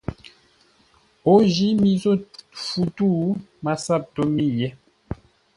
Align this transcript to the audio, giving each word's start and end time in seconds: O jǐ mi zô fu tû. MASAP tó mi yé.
O 1.31 1.33
jǐ 1.53 1.67
mi 1.81 1.91
zô 2.01 2.13
fu 2.63 2.81
tû. 2.95 3.07
MASAP 3.63 4.03
tó 4.15 4.21
mi 4.35 4.43
yé. 4.59 4.67